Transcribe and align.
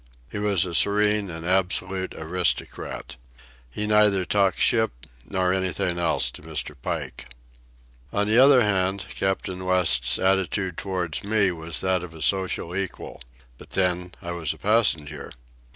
He 0.31 0.39
was 0.39 0.65
a 0.65 0.73
serene 0.73 1.29
and 1.29 1.45
absolute 1.45 2.15
aristocrat. 2.15 3.17
He 3.69 3.85
neither 3.85 4.25
talked 4.25 4.57
"ship" 4.59 5.05
nor 5.29 5.53
anything 5.53 5.99
else 5.99 6.31
to 6.31 6.41
Mr. 6.41 6.75
Pike. 6.81 7.27
On 8.11 8.25
the 8.25 8.39
other 8.39 8.63
hand, 8.63 9.05
Captain 9.15 9.63
West's 9.63 10.17
attitude 10.17 10.75
toward 10.75 11.23
me 11.23 11.51
was 11.51 11.81
that 11.81 12.01
of 12.01 12.15
a 12.15 12.21
social 12.23 12.75
equal. 12.75 13.21
But 13.59 13.69
then, 13.73 14.15
I 14.23 14.31
was 14.31 14.53
a 14.53 14.57
passenger. 14.57 15.31